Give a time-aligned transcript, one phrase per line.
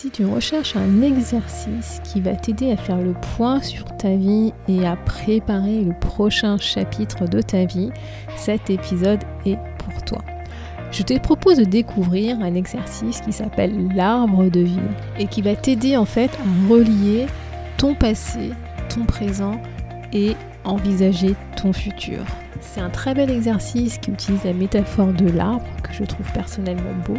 [0.00, 4.52] Si tu recherches un exercice qui va t'aider à faire le point sur ta vie
[4.68, 7.90] et à préparer le prochain chapitre de ta vie,
[8.36, 10.22] cet épisode est pour toi.
[10.92, 14.78] Je te propose de découvrir un exercice qui s'appelle l'arbre de vie
[15.18, 17.26] et qui va t'aider en fait à relier
[17.76, 18.52] ton passé,
[18.94, 19.60] ton présent
[20.12, 22.24] et envisager ton futur.
[22.60, 26.94] C'est un très bel exercice qui utilise la métaphore de l'arbre que je trouve personnellement
[27.04, 27.16] beau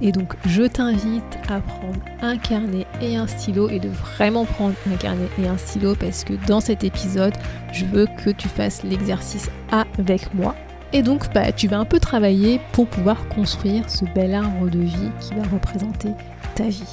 [0.00, 4.74] et donc je t'invite à prendre un carnet et un stylo et de vraiment prendre
[4.92, 7.34] un carnet et un stylo parce que dans cet épisode,
[7.72, 10.54] je veux que tu fasses l'exercice avec moi.
[10.92, 14.80] Et donc bah, tu vas un peu travailler pour pouvoir construire ce bel arbre de
[14.80, 16.10] vie qui va représenter
[16.54, 16.92] ta vie.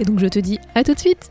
[0.00, 1.30] Et donc je te dis à tout de suite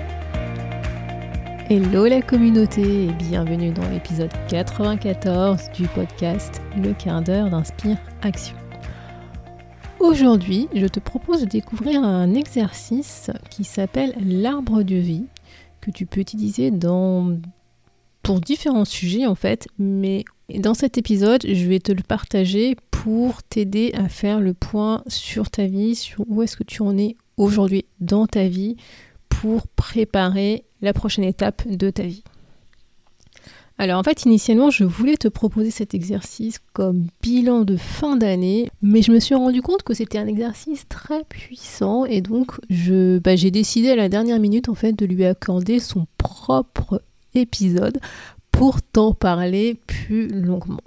[1.73, 8.57] Hello la communauté et bienvenue dans l'épisode 94 du podcast Le quart d'heure d'Inspire Action.
[10.01, 15.27] Aujourd'hui, je te propose de découvrir un exercice qui s'appelle l'arbre de vie
[15.79, 16.73] que tu peux utiliser
[18.21, 23.43] pour différents sujets en fait, mais dans cet épisode, je vais te le partager pour
[23.43, 27.15] t'aider à faire le point sur ta vie, sur où est-ce que tu en es
[27.37, 28.75] aujourd'hui dans ta vie
[29.29, 32.23] pour préparer la prochaine étape de ta vie.
[33.77, 38.69] Alors en fait, initialement, je voulais te proposer cet exercice comme bilan de fin d'année,
[38.83, 42.59] mais je me suis rendu compte que c'était un exercice très puissant et donc
[43.23, 47.01] bah, j'ai décidé à la dernière minute en fait de lui accorder son propre
[47.33, 47.99] épisode
[48.51, 50.81] pour t'en parler plus longuement.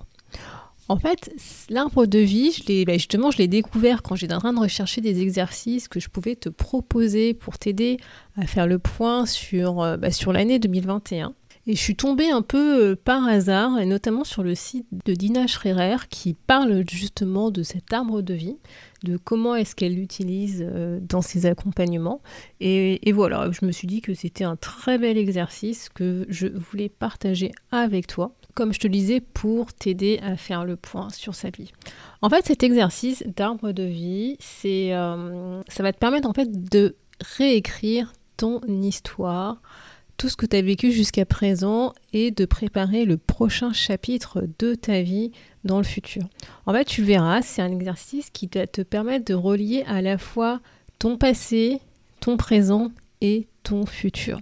[0.89, 1.33] En fait,
[1.71, 5.01] l'arbre de vie, je bah, justement, je l'ai découvert quand j'étais en train de rechercher
[5.01, 7.97] des exercices que je pouvais te proposer pour t'aider
[8.37, 11.35] à faire le point sur, euh, bah, sur l'année 2021.
[11.67, 15.15] Et je suis tombée un peu euh, par hasard, et notamment sur le site de
[15.15, 18.59] Dina Schreier, qui parle justement de cet arbre de vie,
[19.03, 22.21] de comment est-ce qu'elle l'utilise euh, dans ses accompagnements.
[22.61, 26.91] Et, voilà, je me suis dit que c'était un très bel exercice que je voulais
[26.91, 31.35] partager avec toi comme je te le disais, pour t'aider à faire le point sur
[31.35, 31.73] sa vie.
[32.23, 36.51] En fait, cet exercice d'arbre de vie, c'est, euh, ça va te permettre en fait
[36.71, 39.61] de réécrire ton histoire,
[40.17, 44.75] tout ce que tu as vécu jusqu'à présent et de préparer le prochain chapitre de
[44.75, 45.33] ta vie
[45.65, 46.23] dans le futur.
[46.67, 50.19] En fait, tu verras, c'est un exercice qui va te permettre de relier à la
[50.19, 50.61] fois
[50.99, 51.81] ton passé,
[52.21, 54.41] ton présent et ton futur.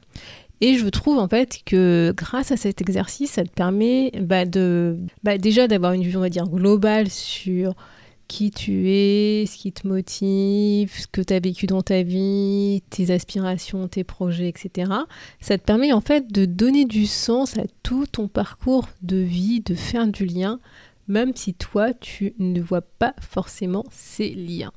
[0.64, 4.44] Et je trouve en fait que grâce à cet exercice, ça te permet bah,
[5.24, 7.74] bah, déjà d'avoir une vue, on va dire, globale sur
[8.28, 12.80] qui tu es, ce qui te motive, ce que tu as vécu dans ta vie,
[12.90, 14.92] tes aspirations, tes projets, etc.
[15.40, 19.62] Ça te permet en fait de donner du sens à tout ton parcours de vie,
[19.62, 20.60] de faire du lien,
[21.08, 24.72] même si toi, tu ne vois pas forcément ces liens.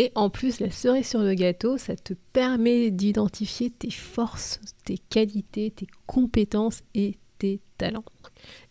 [0.00, 4.96] Et en plus, la cerise sur le gâteau, ça te permet d'identifier tes forces, tes
[4.96, 8.06] qualités, tes compétences et tes talents.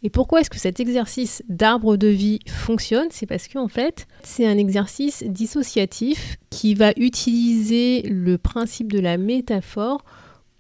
[0.02, 3.10] Et pourquoi est-ce que cet exercice d'arbre de vie fonctionne?
[3.12, 9.20] C'est parce qu'en fait, c'est un exercice dissociatif qui va utiliser le principe de la
[9.20, 10.04] métaphore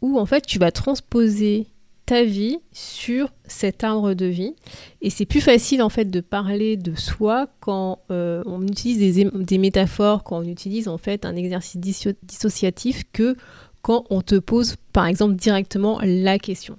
[0.02, 1.66] où en fait tu vas transposer
[2.12, 4.54] vie sur cet arbre de vie.
[5.02, 9.58] Et c'est plus facile en fait de parler de soi quand euh, on utilise des,
[9.58, 11.78] métaphores, quand on utilise en fait un exercice
[12.24, 13.36] dissociatif que
[13.82, 16.78] quand on te pose par exemple directement la question.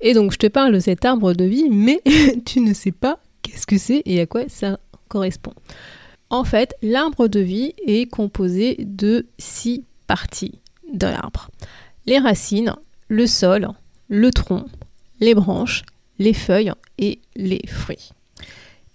[0.00, 2.02] Et donc je te parle de cet arbre de vie, mais
[2.44, 4.78] tu ne sais pas qu'est-ce que c'est et à quoi ça
[5.08, 5.52] correspond.
[6.30, 10.58] En fait, l'arbre de vie est composé de six parties
[10.92, 11.50] de l'arbre.
[12.06, 12.74] Les racines,
[13.08, 13.68] le sol,
[14.12, 14.66] le tronc,
[15.20, 15.84] les branches,
[16.18, 18.10] les feuilles et les fruits.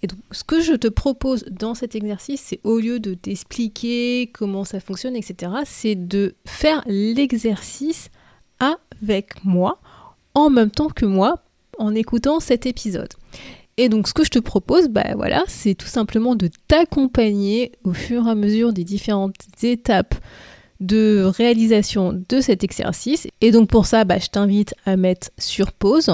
[0.03, 4.29] Et donc, ce que je te propose dans cet exercice, c'est au lieu de t'expliquer
[4.31, 8.09] comment ça fonctionne, etc., c'est de faire l'exercice
[8.59, 9.79] avec moi,
[10.35, 11.43] en même temps que moi,
[11.79, 13.11] en écoutant cet épisode.
[13.77, 17.93] Et donc, ce que je te propose, bah voilà, c'est tout simplement de t'accompagner au
[17.93, 20.13] fur et à mesure des différentes étapes
[20.79, 23.27] de réalisation de cet exercice.
[23.41, 26.11] Et donc pour ça, bah, je t'invite à mettre sur pause,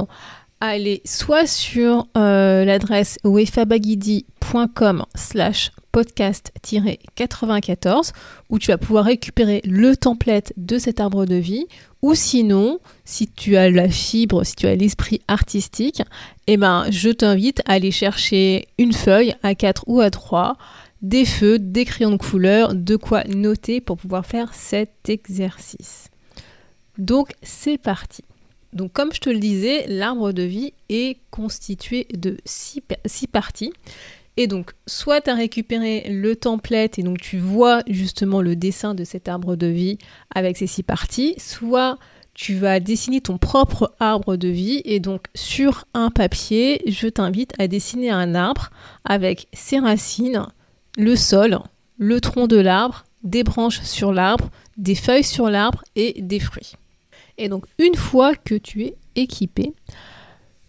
[0.60, 8.12] aller soit sur euh, l'adresse wefabagidi.com slash podcast-94
[8.50, 11.68] où tu vas pouvoir récupérer le template de cet arbre de vie
[12.02, 16.02] ou sinon si tu as la fibre, si tu as l'esprit artistique,
[16.48, 20.58] eh ben, je t'invite à aller chercher une feuille à 4 ou à 3
[21.04, 26.08] des feux, des crayons de couleur, de quoi noter pour pouvoir faire cet exercice.
[26.98, 28.24] Donc c'est parti.
[28.72, 32.82] Donc comme je te le disais, l'arbre de vie est constitué de six,
[33.32, 33.74] parties.
[34.36, 38.96] Et donc, soit tu as récupéré le template et donc tu vois justement le dessin
[38.96, 40.00] de cet arbre de vie
[40.34, 42.00] avec ces six parties, soit
[42.34, 47.54] tu vas dessiner ton propre arbre de vie et donc sur un papier, je t'invite
[47.60, 48.72] à dessiner un arbre
[49.06, 50.48] avec ses racines,
[50.98, 51.60] le sol,
[51.98, 56.74] le tronc de l'arbre, des branches sur l'arbre, des feuilles sur l'arbre et des fruits.
[57.38, 59.74] Et donc une fois que tu es équipé,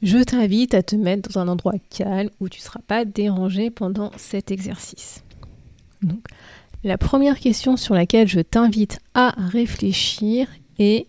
[0.03, 3.71] je t'invite à te mettre dans un endroit calme où tu ne seras pas dérangé
[3.71, 5.25] pendant cet exercice.
[6.03, 6.26] Donc,
[6.85, 10.47] la première question sur laquelle je t'invite à réfléchir
[10.79, 11.06] est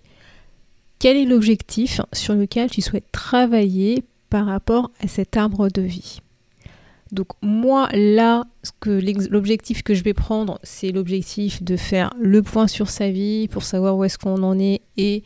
[0.99, 6.21] quel est l'objectif sur lequel tu souhaites travailler par rapport à cet arbre de vie?
[7.11, 8.45] Donc moi là,
[8.85, 13.63] l'objectif que je vais prendre, c'est l'objectif de faire le point sur sa vie pour
[13.63, 15.23] savoir où est-ce qu'on en est et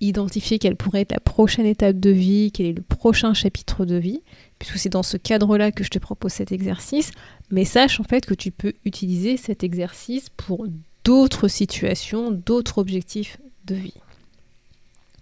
[0.00, 3.96] identifier quelle pourrait être la prochaine étape de vie, quel est le prochain chapitre de
[3.96, 4.22] vie,
[4.58, 7.12] puisque c'est dans ce cadre-là que je te propose cet exercice.
[7.50, 10.66] Mais sache en fait que tu peux utiliser cet exercice pour
[11.04, 13.94] d'autres situations, d'autres objectifs de vie.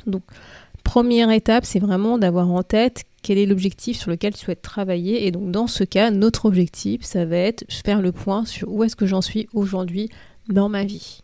[0.07, 0.23] Donc,
[0.89, 5.27] première étape, c'est vraiment d'avoir en tête quel est l'objectif sur lequel tu souhaites travailler.
[5.27, 8.83] Et donc dans ce cas, notre objectif, ça va être faire le point sur où
[8.85, 10.09] est-ce que j'en suis aujourd'hui
[10.49, 11.21] dans ma vie.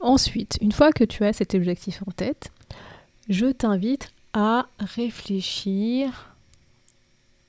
[0.00, 2.50] Ensuite, une fois que tu as cet objectif en tête,
[3.30, 6.34] je t'invite à réfléchir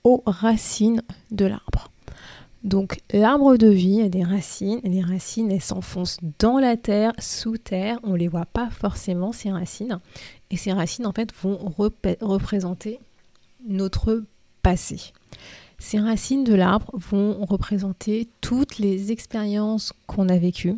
[0.05, 1.01] aux racines
[1.31, 1.91] de l'arbre.
[2.67, 7.13] Donc l'arbre de vie a des racines, et les racines elles s'enfoncent dans la terre,
[7.17, 9.99] sous terre, on ne les voit pas forcément ces racines,
[10.51, 11.57] et ces racines en fait vont
[12.19, 12.99] représenter
[13.65, 14.25] notre
[14.63, 15.13] passé.
[15.79, 20.75] Ces racines de l'arbre vont représenter toutes les expériences qu'on a vécues,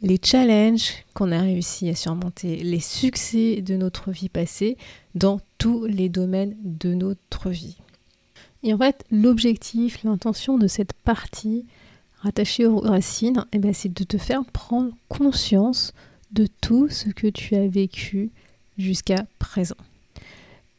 [0.00, 4.76] les challenges qu'on a réussi à surmonter, les succès de notre vie passée
[5.16, 7.78] dans tous les domaines de notre vie.
[8.68, 11.64] Et en fait, l'objectif, l'intention de cette partie
[12.20, 15.94] rattachée aux racines, eh ben, c'est de te faire prendre conscience
[16.32, 18.30] de tout ce que tu as vécu
[18.76, 19.78] jusqu'à présent.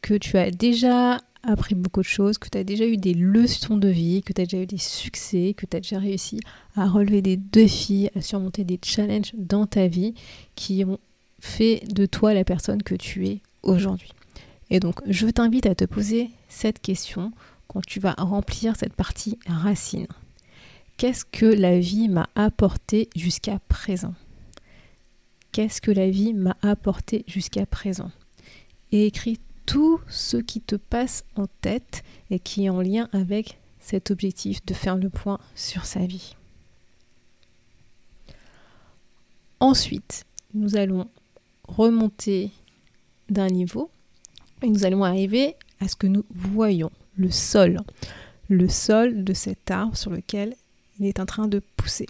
[0.03, 3.75] Que tu as déjà appris beaucoup de choses, que tu as déjà eu des leçons
[3.75, 6.41] de vie, que tu as déjà eu des succès, que tu as déjà réussi
[6.75, 10.13] à relever des défis, à surmonter des challenges dans ta vie
[10.53, 10.99] qui ont
[11.39, 14.11] fait de toi la personne que tu es aujourd'hui.
[14.69, 17.31] Et donc, je t'invite à te poser cette question
[17.69, 20.07] quand tu vas remplir cette partie racine.
[20.97, 24.15] Qu'est-ce que la vie m'a apporté jusqu'à présent?
[25.53, 28.11] Qu'est-ce que la vie m'a apporté jusqu'à présent?
[28.91, 33.59] Et écris tout ce qui te passe en tête et qui est en lien avec
[33.79, 36.35] cet objectif de faire le point sur sa vie.
[39.59, 41.07] Ensuite, nous allons
[41.67, 42.51] remonter
[43.29, 43.91] d'un niveau
[44.63, 47.77] et nous allons arriver à ce que nous voyons le sol,
[48.47, 50.55] le sol de cet arbre sur lequel
[50.99, 52.07] il est en train de pousser.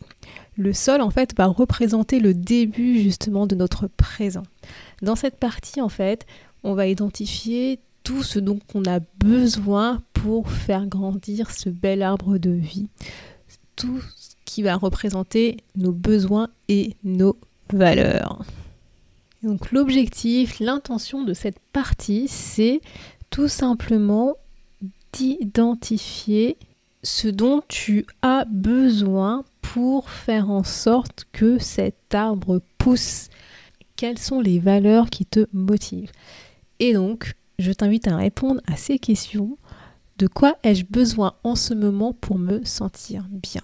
[0.56, 4.44] Le sol, en fait, va représenter le début justement de notre présent.
[5.02, 6.26] Dans cette partie, en fait,
[6.64, 12.38] on va identifier tout ce dont on a besoin pour faire grandir ce bel arbre
[12.38, 12.88] de vie.
[13.76, 17.38] Tout ce qui va représenter nos besoins et nos
[17.72, 18.44] valeurs.
[19.44, 22.82] Donc l'objectif, l'intention de cette partie, c'est
[23.30, 24.36] tout simplement
[25.14, 26.58] d'identifier
[27.04, 33.30] ce dont tu as besoin pour faire en sorte que cet arbre pousse.
[33.96, 36.12] Quelles sont les valeurs qui te motivent?
[36.80, 39.58] Et donc, je t'invite à répondre à ces questions.
[40.18, 43.62] De quoi ai-je besoin en ce moment pour me sentir bien?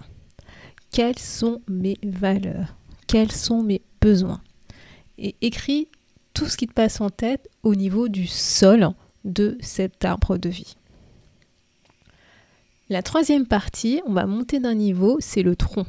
[0.90, 2.76] Quelles sont mes valeurs?
[3.06, 4.40] Quels sont mes besoins?
[5.18, 5.88] Et écris
[6.34, 8.90] tout ce qui te passe en tête au niveau du sol
[9.24, 10.76] de cet arbre de vie.
[12.88, 15.86] La troisième partie, on va monter d'un niveau, c'est le tronc.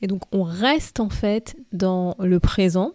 [0.00, 2.92] Et donc on reste en fait dans le présent.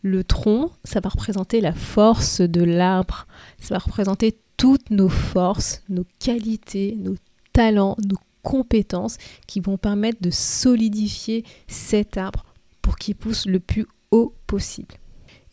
[0.00, 3.26] Le tronc, ça va représenter la force de l'arbre.
[3.60, 7.16] Ça va représenter toutes nos forces, nos qualités, nos
[7.52, 12.46] talents, nos compétences qui vont permettre de solidifier cet arbre
[12.80, 14.94] pour qu'il pousse le plus haut possible.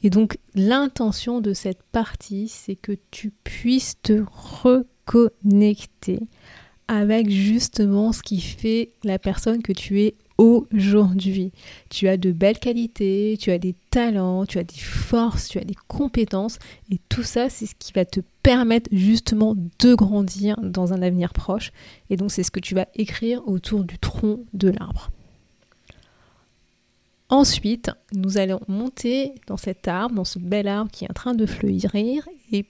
[0.02, 6.22] Et donc l'intention de cette partie, c'est que tu puisses te reconnecter
[6.88, 11.52] avec justement ce qui fait la personne que tu es aujourd'hui.
[11.90, 15.64] Tu as de belles qualités, tu as des talents, tu as des forces, tu as
[15.64, 16.60] des compétences
[16.92, 21.34] et tout ça c'est ce qui va te permettre justement de grandir dans un avenir
[21.34, 21.72] proche
[22.10, 25.12] et donc c'est ce que tu vas écrire autour du tronc de l'arbre.
[27.30, 31.34] Ensuite, nous allons monter dans cet arbre, dans ce bel arbre qui est en train
[31.34, 32.66] de fleurir et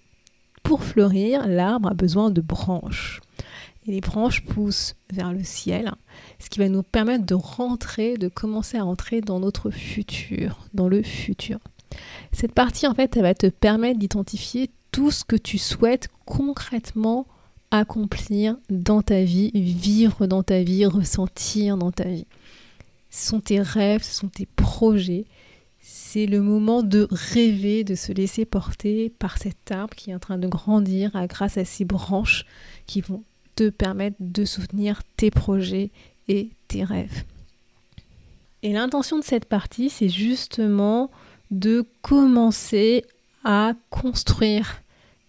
[0.63, 3.21] pour fleurir, l'arbre a besoin de branches
[3.87, 5.93] et les branches poussent vers le ciel,
[6.39, 10.87] ce qui va nous permettre de rentrer, de commencer à rentrer dans notre futur, dans
[10.87, 11.59] le futur.
[12.31, 17.27] Cette partie, en fait, elle va te permettre d'identifier tout ce que tu souhaites concrètement
[17.71, 22.27] accomplir dans ta vie, vivre dans ta vie, ressentir dans ta vie.
[23.09, 25.25] Ce sont tes rêves, ce sont tes projets.
[25.79, 30.19] C'est le moment de rêver, de se laisser porter par cet arbre qui est en
[30.19, 32.45] train de grandir grâce à ses branches
[32.87, 33.23] qui vont
[33.55, 35.91] te permettre de soutenir tes projets
[36.27, 37.23] et tes rêves.
[38.63, 41.11] Et l'intention de cette partie, c'est justement
[41.51, 43.05] de commencer
[43.43, 44.81] à construire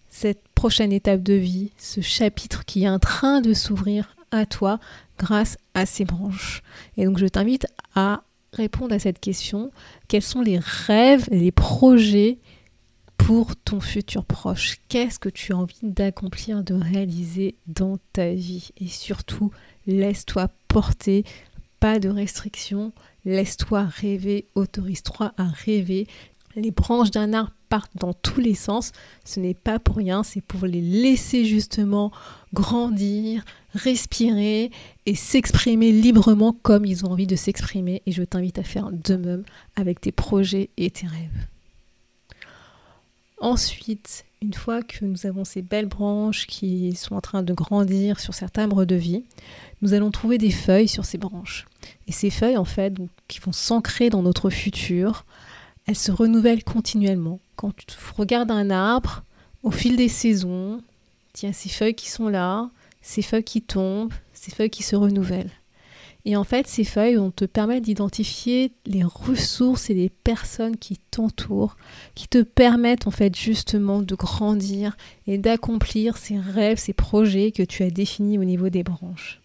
[0.09, 4.79] cette prochaine étape de vie, ce chapitre qui est en train de s'ouvrir à toi
[5.19, 6.63] grâce à ces branches.
[6.97, 9.71] Et donc je t'invite à répondre à cette question.
[10.07, 12.39] Quels sont les rêves, les projets
[13.27, 18.69] pour ton futur proche Qu'est-ce que tu as envie d'accomplir, de réaliser dans ta vie?
[18.77, 19.51] Et surtout,
[19.85, 21.25] laisse-toi porter,
[21.81, 22.93] pas de restrictions,
[23.25, 26.07] laisse-toi rêver, autorise-toi à rêver.
[26.55, 28.93] Les branches d'un arbre partent dans tous les sens,
[29.25, 32.13] ce n'est pas pour rien, c'est pour les laisser justement
[32.53, 33.43] grandir,
[33.73, 34.71] respirer
[35.05, 38.01] et s'exprimer librement comme ils ont envie de s'exprimer.
[38.05, 39.43] Et je t'invite à faire de même
[39.75, 41.47] avec tes projets et tes rêves.
[43.39, 48.19] Ensuite, une fois que nous avons ces belles branches qui sont en train de grandir
[48.19, 49.23] sur cet arbre de vie,
[49.81, 51.65] nous allons trouver des feuilles sur ces branches.
[52.07, 52.93] Et ces feuilles, en fait,
[53.27, 55.25] qui vont s'ancrer dans notre futur,
[55.85, 57.39] elles se renouvellent continuellement.
[57.55, 59.23] Quand tu regardes un arbre,
[59.63, 60.81] au fil des saisons,
[61.43, 62.69] a ces feuilles qui sont là,
[63.01, 65.51] ces feuilles qui tombent, ces feuilles qui se renouvellent.
[66.25, 70.97] Et en fait, ces feuilles vont te permettre d'identifier les ressources et les personnes qui
[71.11, 71.77] t'entourent,
[72.15, 77.63] qui te permettent en fait justement de grandir et d'accomplir ces rêves, ces projets que
[77.63, 79.39] tu as définis au niveau des branches.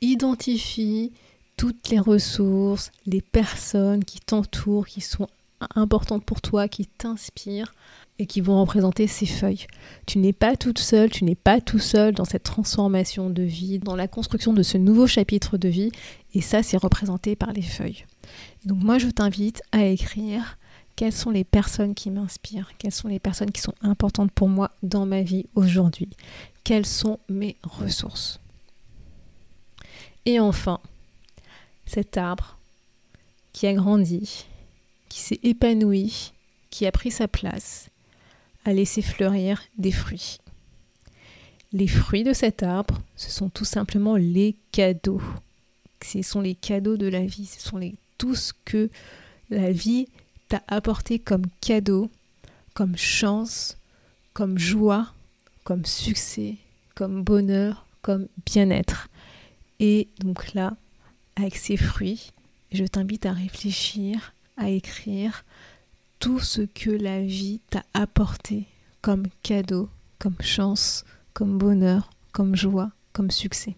[0.00, 1.12] Identifie
[1.56, 5.28] toutes les ressources, les personnes qui t'entourent, qui sont
[5.74, 7.74] importantes pour toi, qui t'inspirent
[8.18, 9.66] et qui vont représenter ces feuilles.
[10.06, 13.78] Tu n'es pas toute seule, tu n'es pas tout seul dans cette transformation de vie,
[13.78, 15.90] dans la construction de ce nouveau chapitre de vie,
[16.34, 18.04] et ça c'est représenté par les feuilles.
[18.64, 20.58] donc moi je t'invite à écrire
[20.96, 24.70] quelles sont les personnes qui m'inspirent, quelles sont les personnes qui sont importantes pour moi
[24.82, 26.08] dans ma vie aujourd'hui,
[26.62, 28.38] quelles sont mes ressources.
[30.24, 30.78] Et enfin,
[31.84, 32.56] cet arbre
[33.52, 34.46] qui a grandi,
[35.14, 36.32] qui s'est épanoui,
[36.70, 37.88] qui a pris sa place,
[38.64, 40.38] à laisser fleurir des fruits.
[41.72, 45.22] Les fruits de cet arbre, ce sont tout simplement les cadeaux.
[46.04, 48.90] Ce sont les cadeaux de la vie, ce sont les, tout ce que
[49.50, 50.08] la vie
[50.48, 52.10] t'a apporté comme cadeau,
[52.74, 53.78] comme chance,
[54.32, 55.12] comme joie,
[55.62, 56.56] comme succès,
[56.96, 59.08] comme bonheur, comme bien-être.
[59.78, 60.76] Et donc là,
[61.36, 62.32] avec ces fruits,
[62.72, 65.44] je t'invite à réfléchir, à écrire
[66.18, 68.66] tout ce que la vie t'a apporté
[69.02, 73.76] comme cadeau, comme chance, comme bonheur, comme joie, comme succès.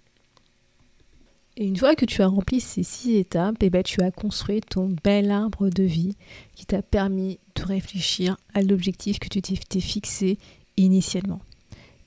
[1.56, 4.60] Et une fois que tu as rempli ces six étapes, eh ben, tu as construit
[4.60, 6.14] ton bel arbre de vie
[6.54, 10.38] qui t'a permis de réfléchir à l'objectif que tu t'es fixé
[10.76, 11.40] initialement.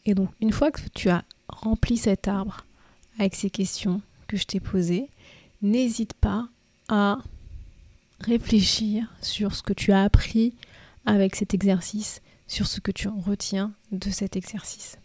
[0.05, 2.65] Et donc, une fois que tu as rempli cet arbre
[3.17, 5.09] avec ces questions que je t'ai posées,
[5.63, 6.47] n'hésite pas
[6.87, 7.17] à
[8.21, 10.53] réfléchir sur ce que tu as appris
[11.05, 14.97] avec cet exercice, sur ce que tu retiens de cet exercice.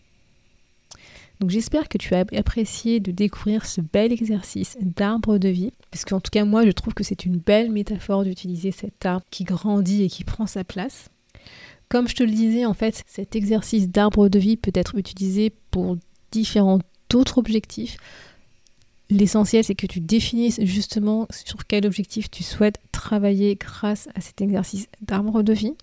[1.40, 6.04] Donc j'espère que tu as apprécié de découvrir ce bel exercice d'arbre de vie, parce
[6.04, 9.44] qu'en tout cas moi je trouve que c'est une belle métaphore d'utiliser cet arbre qui
[9.44, 11.10] grandit et qui prend sa place.
[11.88, 15.52] Comme je te le disais, en fait, cet exercice d'arbre de vie peut être utilisé
[15.70, 15.96] pour
[16.30, 16.80] différents
[17.12, 17.98] autres objectifs.
[19.10, 24.40] L'essentiel, c'est que tu définisses justement sur quel objectif tu souhaites travailler grâce à cet
[24.40, 25.74] exercice d'arbre de vie.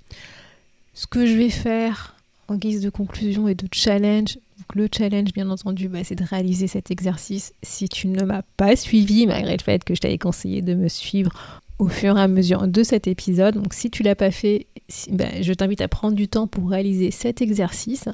[0.94, 2.16] Ce que je vais faire
[2.48, 4.38] en guise de conclusion et de challenge,
[4.74, 7.54] le challenge bien entendu, bah, c'est de réaliser cet exercice.
[7.62, 10.88] Si tu ne m'as pas suivi, malgré le fait que je t'avais conseillé de me
[10.88, 13.56] suivre au fur et à mesure de cet épisode.
[13.56, 14.68] Donc si tu l'as pas fait,
[15.10, 18.06] ben, je t'invite à prendre du temps pour réaliser cet exercice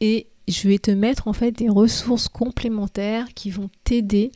[0.00, 4.32] et je vais te mettre en fait des ressources complémentaires qui vont t'aider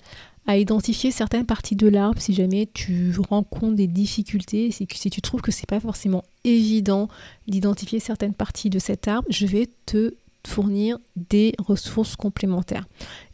[0.46, 5.42] à identifier certaines parties de l'arbre si jamais tu rencontres des difficultés, si, tu trouves
[5.42, 7.08] que c'est pas forcément évident
[7.46, 10.14] d'identifier certaines parties de cet arbre, je vais te
[10.46, 12.86] fournir des ressources complémentaires.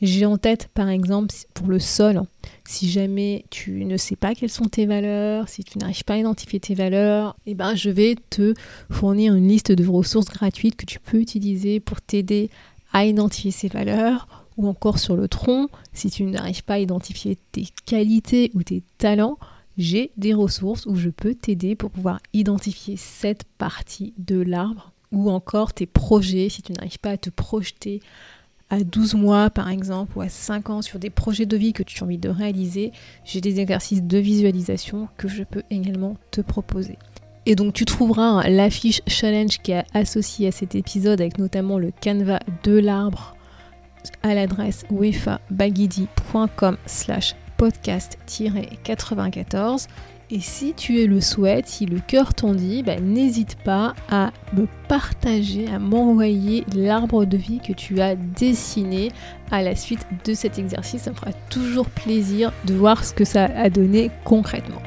[0.03, 2.23] J'ai en tête par exemple pour le sol,
[2.65, 6.19] si jamais tu ne sais pas quelles sont tes valeurs, si tu n'arrives pas à
[6.19, 8.55] identifier tes valeurs, eh ben je vais te
[8.91, 12.51] fournir une liste de ressources gratuites que tu peux utiliser pour t'aider
[12.93, 17.37] à identifier ces valeurs ou encore sur le tronc, si tu n'arrives pas à identifier
[17.53, 19.39] tes qualités ou tes talents,
[19.77, 25.31] j'ai des ressources où je peux t'aider pour pouvoir identifier cette partie de l'arbre ou
[25.31, 28.01] encore tes projets, si tu n'arrives pas à te projeter
[28.69, 31.83] à 12 mois par exemple ou à 5 ans sur des projets de vie que
[31.83, 32.93] tu as envie de réaliser,
[33.25, 36.99] j'ai des exercices de visualisation que je peux également te proposer.
[37.47, 41.93] Et donc tu trouveras l'affiche challenge qui est associée à cet épisode avec notamment le
[41.93, 43.37] canevas de l'arbre
[44.23, 49.87] à l'adresse wefabagidi.com slash podcast-94
[50.29, 54.67] et si tu le souhaites, si le cœur t'en dit, bah, n'hésite pas à me
[54.89, 59.13] partager, à m'envoyer l'arbre de vie que tu as dessiné
[59.53, 61.03] à la suite de cet exercice.
[61.03, 64.83] Ça me fera toujours plaisir de voir ce que ça a donné concrètement.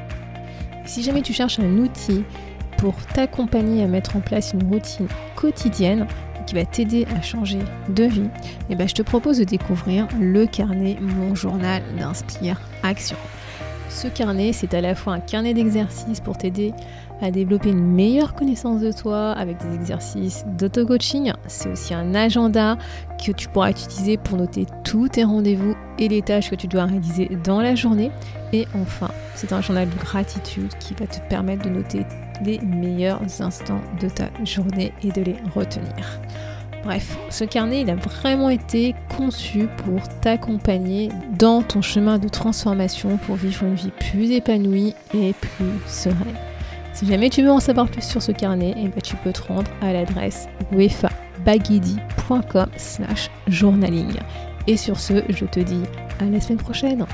[0.86, 2.24] Si jamais tu cherches un outil
[2.78, 6.06] pour t'accompagner à mettre en place une routine quotidienne
[6.48, 8.30] qui va t'aider à changer de vie,
[8.70, 13.18] eh ben, je te propose de découvrir le carnet Mon journal d'Inspire Action.
[13.90, 16.74] Ce carnet, c'est à la fois un carnet d'exercices pour t'aider
[17.22, 21.34] à développer une meilleure connaissance de toi avec des exercices d'auto-coaching.
[21.48, 22.78] C'est aussi un agenda
[23.24, 26.86] que tu pourras utiliser pour noter tous tes rendez-vous et les tâches que tu dois
[26.86, 28.12] réaliser dans la journée.
[28.54, 32.06] Et enfin, c'est un journal de gratitude qui va te permettre de noter
[32.46, 36.22] les meilleurs instants de ta journée et de les retenir.
[36.84, 43.18] Bref, ce carnet, il a vraiment été conçu pour t'accompagner dans ton chemin de transformation
[43.18, 46.38] pour vivre une vie plus épanouie et plus sereine.
[46.94, 49.42] Si jamais tu veux en savoir plus sur ce carnet, eh ben, tu peux te
[49.44, 54.18] rendre à l'adresse wefabagidi.com slash journaling.
[54.68, 55.84] Et sur ce, je te dis
[56.20, 57.06] à la semaine prochaine.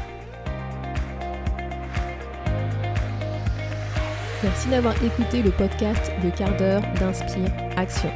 [4.43, 8.11] Merci d'avoir écouté le podcast Le quart d'heure d'Inspire Action.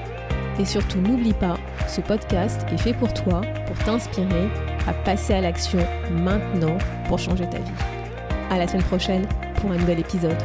[0.60, 4.50] Et surtout, n'oublie pas, ce podcast est fait pour toi, pour t'inspirer
[4.88, 5.80] à passer à l'action
[6.12, 7.72] maintenant pour changer ta vie.
[8.50, 10.38] À la semaine prochaine pour un nouvel épisode.